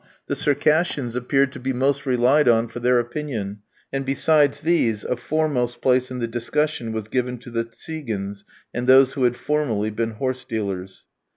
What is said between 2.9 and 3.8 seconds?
opinion,